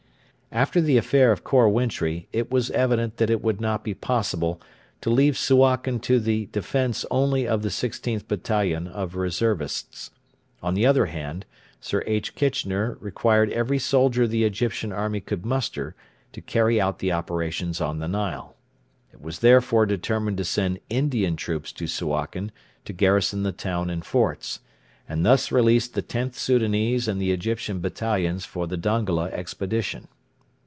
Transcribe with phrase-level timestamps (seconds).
[0.53, 4.61] After the affair of Khor Wintri it was evident that it would not be possible
[4.99, 10.11] to leave Suakin to the defence only of the 16th Battalion of reservists.
[10.61, 11.45] On the other hand,
[11.79, 12.35] Sir H.
[12.35, 15.95] Kitchener required every soldier the Egyptian army could muster
[16.33, 18.57] to carry out the operations on the Nile.
[19.13, 22.51] It was therefore determined to send Indian troops to Suakin
[22.83, 24.59] to garrison the town and forts,
[25.07, 30.09] and thus release the Xth Soudanese and the Egyptian battalions for the Dongola Expedition.